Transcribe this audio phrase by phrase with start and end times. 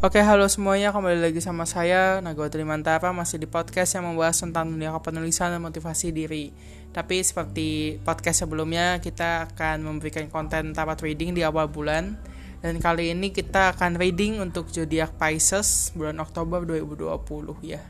[0.00, 4.72] Oke, halo semuanya, kembali lagi sama saya, Nago Trimantara, masih di podcast yang membahas tentang
[4.72, 6.56] dunia kepenulisan dan motivasi diri.
[6.88, 12.16] Tapi seperti podcast sebelumnya, kita akan memberikan konten tapat reading di awal bulan.
[12.64, 17.84] Dan kali ini kita akan reading untuk zodiak Pisces bulan Oktober 2020 ya.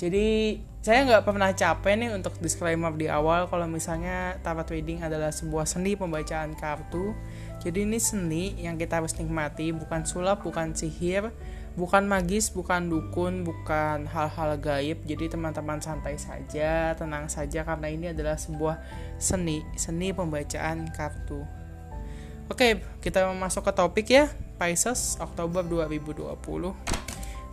[0.00, 5.30] Jadi saya nggak pernah capek nih untuk disclaimer di awal kalau misalnya tapat reading adalah
[5.30, 7.14] sebuah seni pembacaan kartu
[7.62, 11.30] jadi ini seni yang kita harus nikmati, bukan sulap, bukan sihir,
[11.78, 14.98] bukan magis, bukan dukun, bukan hal-hal gaib.
[15.06, 18.82] Jadi teman-teman santai saja, tenang saja karena ini adalah sebuah
[19.22, 21.46] seni, seni pembacaan kartu.
[22.50, 24.26] Oke, kita masuk ke topik ya.
[24.58, 26.34] Pisces Oktober 2020.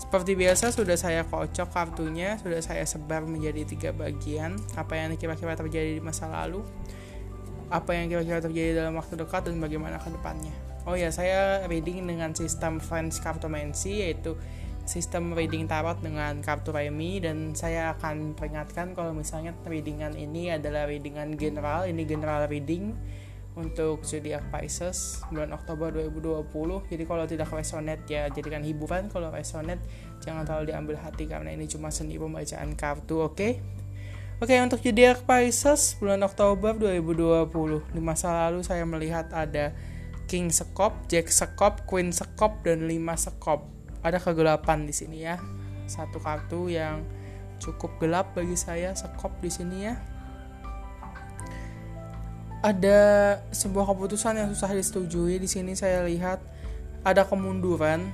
[0.02, 4.58] Seperti biasa sudah saya kocok kartunya, sudah saya sebar menjadi tiga bagian.
[4.74, 6.66] Apa yang kira-kira terjadi di masa lalu,
[7.70, 10.54] apa yang kira-kira terjadi dalam waktu dekat dan bagaimana ke depannya.
[10.90, 14.34] Oh ya, saya reading dengan sistem Friends Cartomancy yaitu
[14.90, 20.90] sistem reading tarot dengan kartu remi dan saya akan peringatkan kalau misalnya readingan ini adalah
[20.90, 22.98] readingan general, ini general reading
[23.54, 26.90] untuk zodiak Pisces bulan Oktober 2020.
[26.90, 29.84] Jadi kalau tidak resonate ya jadikan hiburan, kalau resonate
[30.26, 33.38] jangan terlalu diambil hati karena ini cuma seni pembacaan kartu, oke?
[33.38, 33.62] Okay?
[34.40, 37.92] Oke, untuk zodiak Pisces bulan Oktober 2020.
[37.92, 39.76] Di masa lalu saya melihat ada
[40.32, 43.68] King Sekop, Jack Sekop, Queen Sekop, dan 5 Sekop.
[44.00, 45.44] Ada kegelapan di sini ya.
[45.92, 47.04] Satu kartu yang
[47.60, 50.00] cukup gelap bagi saya Sekop di sini ya.
[52.64, 53.00] Ada
[53.52, 56.40] sebuah keputusan yang susah disetujui di sini saya lihat
[57.04, 58.08] ada kemunduran.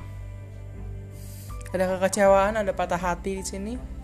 [1.70, 3.95] Ada kekecewaan, ada patah hati di sini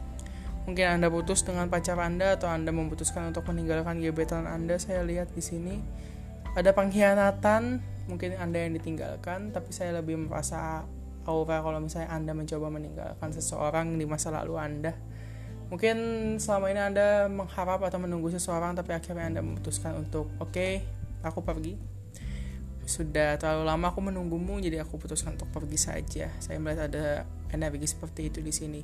[0.70, 4.78] Mungkin Anda putus dengan pacar Anda atau Anda memutuskan untuk meninggalkan gebetan Anda.
[4.78, 5.82] Saya lihat di sini
[6.54, 10.86] ada pengkhianatan, mungkin Anda yang ditinggalkan, tapi saya lebih merasa
[11.26, 14.94] aura kalau misalnya Anda mencoba meninggalkan seseorang di masa lalu Anda.
[15.74, 15.98] Mungkin
[16.38, 20.86] selama ini Anda mengharap atau menunggu seseorang tapi akhirnya Anda memutuskan untuk oke, okay,
[21.26, 21.74] aku pergi.
[22.86, 26.28] Sudah terlalu lama aku menunggumu jadi aku putuskan untuk pergi saja.
[26.38, 28.82] Saya melihat ada energi seperti itu di sini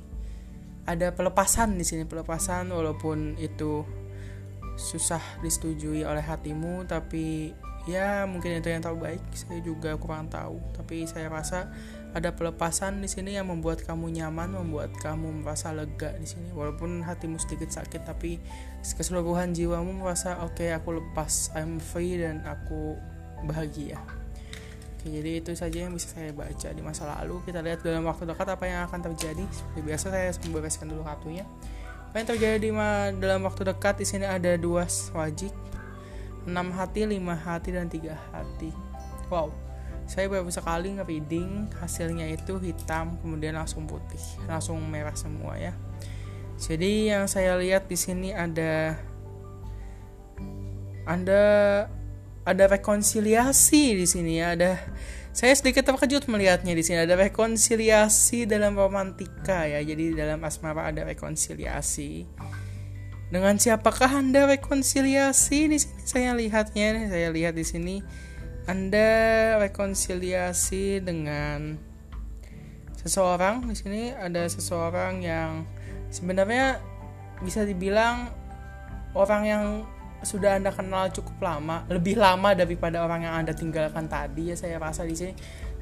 [0.88, 3.84] ada pelepasan di sini pelepasan walaupun itu
[4.80, 7.52] susah disetujui oleh hatimu tapi
[7.84, 9.20] ya mungkin itu yang terbaik.
[9.36, 11.68] Saya juga kurang tahu tapi saya rasa
[12.16, 16.48] ada pelepasan di sini yang membuat kamu nyaman membuat kamu merasa lega di sini.
[16.56, 18.40] Walaupun hatimu sedikit sakit tapi
[18.80, 22.96] keseluruhan jiwamu merasa oke okay, aku lepas I'm free dan aku
[23.44, 24.00] bahagia
[24.98, 27.38] Oke, jadi itu saja yang bisa saya baca di masa lalu.
[27.46, 29.46] Kita lihat dalam waktu dekat apa yang akan terjadi.
[29.46, 31.46] Seperti biasa saya membereskan dulu kartunya.
[32.10, 32.70] Apa yang terjadi di
[33.22, 35.54] dalam waktu dekat di sini ada dua wajik,
[36.50, 38.74] enam hati, lima hati dan tiga hati.
[39.30, 39.54] Wow,
[40.10, 44.18] saya baru sekali nge-reading hasilnya itu hitam kemudian langsung putih,
[44.50, 45.78] langsung merah semua ya.
[46.58, 48.98] Jadi yang saya lihat di sini ada
[51.06, 51.86] Anda
[52.48, 54.56] ada rekonsiliasi di sini ya.
[54.56, 54.80] Ada
[55.36, 57.04] saya sedikit terkejut melihatnya di sini.
[57.04, 59.84] Ada rekonsiliasi dalam romantika ya.
[59.84, 62.24] Jadi dalam asmara ada rekonsiliasi.
[63.28, 65.68] Dengan siapakah anda rekonsiliasi?
[65.68, 67.96] Di sini saya lihatnya saya lihat di sini.
[68.64, 71.76] Anda rekonsiliasi dengan
[72.96, 73.68] seseorang.
[73.68, 75.68] Di sini ada seseorang yang
[76.08, 76.80] sebenarnya
[77.44, 78.32] bisa dibilang
[79.12, 79.64] orang yang
[80.22, 84.82] sudah Anda kenal cukup lama, lebih lama daripada orang yang Anda tinggalkan tadi ya saya
[84.82, 85.32] rasa di sini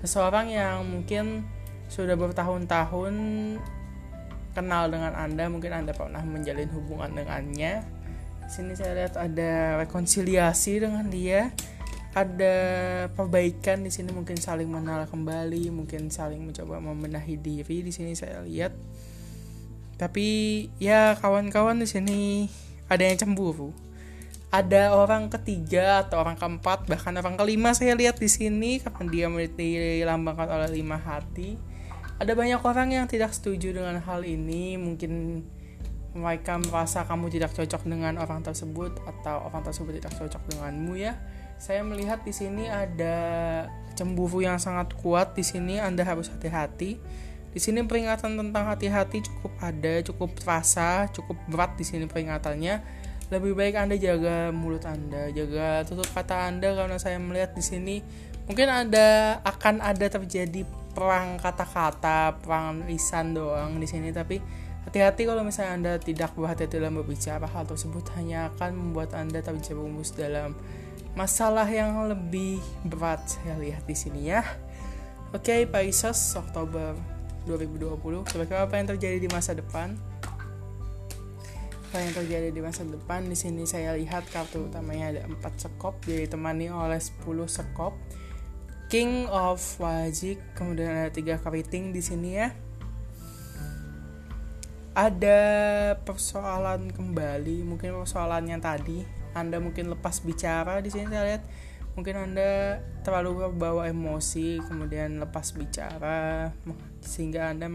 [0.04, 1.46] seseorang yang mungkin
[1.88, 3.14] sudah bertahun-tahun
[4.52, 7.84] kenal dengan Anda, mungkin Anda pernah menjalin hubungan dengannya.
[8.46, 11.52] Di sini saya lihat ada rekonsiliasi dengan dia,
[12.16, 12.56] ada
[13.12, 18.40] perbaikan di sini mungkin saling mengenal kembali, mungkin saling mencoba membenahi diri di sini saya
[18.44, 18.72] lihat.
[19.96, 20.28] Tapi
[20.76, 22.20] ya kawan-kawan di sini
[22.88, 23.85] ada yang cemburu
[24.46, 29.26] ada orang ketiga atau orang keempat bahkan orang kelima saya lihat di sini karena dia
[29.26, 31.58] dilambangkan oleh lima hati.
[32.16, 34.78] Ada banyak orang yang tidak setuju dengan hal ini.
[34.80, 35.44] Mungkin
[36.16, 41.20] mereka merasa kamu tidak cocok dengan orang tersebut atau orang tersebut tidak cocok denganmu ya.
[41.60, 43.16] Saya melihat di sini ada
[43.98, 45.36] cemburu yang sangat kuat.
[45.36, 46.96] Di sini anda harus hati-hati.
[47.52, 52.84] Di sini peringatan tentang hati-hati cukup ada cukup terasa cukup berat di sini peringatannya
[53.26, 57.96] lebih baik Anda jaga mulut Anda, jaga tutup kata Anda karena saya melihat di sini
[58.46, 60.62] mungkin ada akan ada terjadi
[60.94, 64.38] perang kata-kata, perang lisan doang di sini tapi
[64.86, 70.14] hati-hati kalau misalnya Anda tidak berhati-hati dalam berbicara hal tersebut hanya akan membuat Anda terjerumus
[70.14, 70.54] dalam
[71.18, 74.46] masalah yang lebih berat saya lihat di sini ya.
[75.34, 76.94] Oke, okay, Pisces Oktober
[77.50, 77.98] 2020.
[78.30, 79.98] Kira-kira apa yang terjadi di masa depan?
[81.86, 83.30] Apa yang terjadi di masa depan?
[83.30, 87.94] Di sini saya lihat kartu utamanya ada 4 sekop ditemani oleh 10 sekop.
[88.86, 92.54] King of Wajik, kemudian ada tiga keriting di sini ya
[94.96, 95.40] ada
[96.08, 99.04] persoalan kembali mungkin persoalan yang tadi
[99.36, 101.44] anda mungkin lepas bicara di sini saya lihat
[101.92, 106.48] mungkin anda terlalu terbawa emosi kemudian lepas bicara
[107.04, 107.68] sehingga anda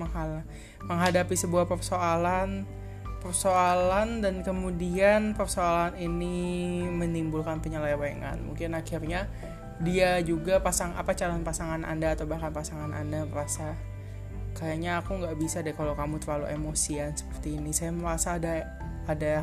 [0.81, 2.66] menghadapi sebuah persoalan
[3.21, 8.41] persoalan dan kemudian persoalan ini menimbulkan penyelewengan.
[8.41, 9.29] Mungkin akhirnya
[9.81, 13.77] dia juga pasang apa calon pasangan anda atau bahkan pasangan anda merasa
[14.57, 17.71] kayaknya aku nggak bisa deh kalau kamu terlalu emosian seperti ini.
[17.71, 18.65] Saya merasa ada
[19.06, 19.33] ada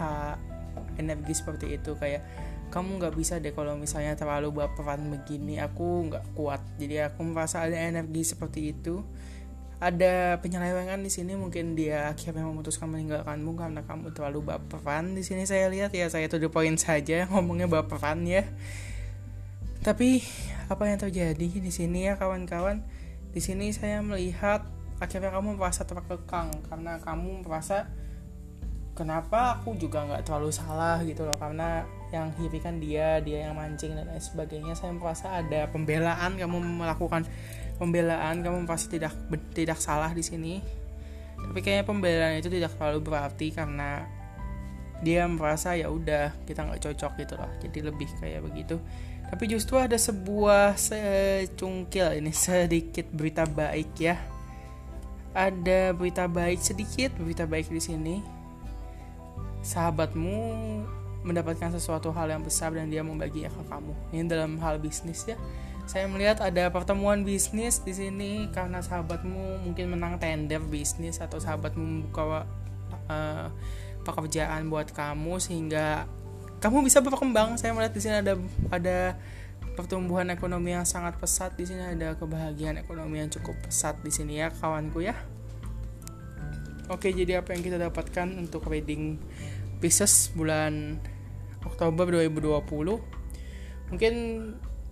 [0.99, 2.23] energi seperti itu kayak
[2.69, 6.61] kamu nggak bisa deh kalau misalnya terlalu baperan begini aku nggak kuat.
[6.77, 9.01] Jadi aku merasa ada energi seperti itu
[9.79, 15.15] ada penyelewengan di sini mungkin dia akhirnya memutuskan meninggalkanmu karena kamu terlalu baperan.
[15.15, 18.43] Di sini saya lihat ya saya tuh poin saja ngomongnya baperan ya.
[19.87, 20.27] Tapi
[20.67, 22.83] apa yang terjadi di sini ya kawan-kawan?
[23.31, 24.67] Di sini saya melihat
[24.99, 27.87] akhirnya kamu merasa terkekang karena kamu merasa
[28.99, 30.99] kenapa aku juga nggak terlalu salah?
[31.07, 31.39] gitu loh.
[31.39, 34.75] Karena yang hiri kan dia dia yang mancing dan lain sebagainya.
[34.75, 37.31] Saya merasa ada pembelaan kamu melakukan
[37.79, 39.15] pembelaan kamu merasa tidak
[39.55, 40.61] tidak salah di sini.
[41.39, 44.05] Tapi kayaknya pembelaan itu tidak terlalu berarti karena
[44.99, 47.51] dia merasa ya udah kita nggak cocok gitu loh.
[47.63, 48.77] Jadi lebih kayak begitu.
[49.29, 54.19] Tapi justru ada sebuah secungkil ini sedikit berita baik ya.
[55.33, 58.17] Ada berita baik sedikit berita baik di sini.
[59.63, 60.39] Sahabatmu
[61.23, 63.95] mendapatkan sesuatu hal yang besar dan dia membaginya ke kamu.
[64.11, 65.39] Ini dalam hal bisnis ya
[65.89, 71.81] saya melihat ada pertemuan bisnis di sini karena sahabatmu mungkin menang tender bisnis atau sahabatmu
[71.81, 72.45] membuka
[73.09, 73.49] uh,
[74.05, 76.05] pekerjaan buat kamu sehingga
[76.61, 77.57] kamu bisa berkembang.
[77.57, 78.37] Saya melihat di sini ada
[78.69, 79.17] ada
[79.81, 81.57] pertumbuhan ekonomi yang sangat pesat.
[81.57, 85.17] Di sini ada kebahagiaan ekonomi yang cukup pesat di sini ya kawanku ya.
[86.93, 89.17] Oke jadi apa yang kita dapatkan untuk reading
[89.81, 91.01] Pisces bulan
[91.65, 93.17] Oktober 2020
[93.89, 94.15] mungkin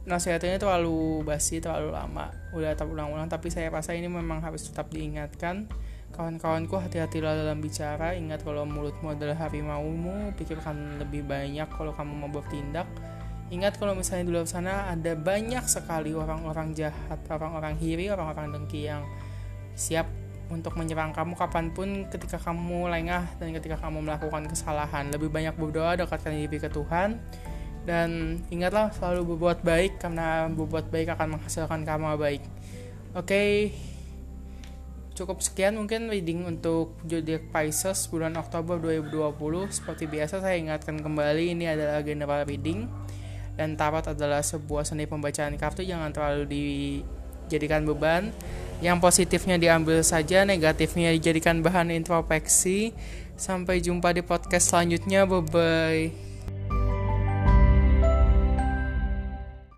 [0.06, 2.30] nasihatnya terlalu basi terlalu lama.
[2.54, 5.66] Udah terulang-ulang tapi saya rasa ini memang harus tetap diingatkan.
[6.14, 8.14] Kawan-kawanku hati-hatilah dalam bicara.
[8.14, 10.32] Ingat kalau mulutmu adalah harimaumu.
[10.38, 12.86] Pikirkan lebih banyak kalau kamu mau bertindak.
[13.50, 18.90] Ingat kalau misalnya di luar sana ada banyak sekali orang-orang jahat, orang-orang hiri, orang-orang dengki
[18.90, 19.06] yang
[19.78, 20.08] siap
[20.50, 25.10] untuk menyerang kamu kapan pun ketika kamu lengah dan ketika kamu melakukan kesalahan.
[25.10, 27.18] Lebih banyak berdoa, dekatkan diri ke Tuhan.
[27.86, 32.42] Dan ingatlah selalu berbuat baik karena berbuat baik akan menghasilkan karma baik.
[33.14, 33.50] Oke, okay.
[35.14, 39.70] cukup sekian mungkin reading untuk zodiak Pisces bulan Oktober 2020.
[39.70, 42.90] Seperti biasa saya ingatkan kembali ini adalah general reading
[43.56, 48.30] dan tarot adalah sebuah seni pembacaan kartu jangan terlalu dijadikan beban
[48.84, 52.92] yang positifnya diambil saja negatifnya dijadikan bahan introspeksi
[53.40, 56.25] sampai jumpa di podcast selanjutnya bye bye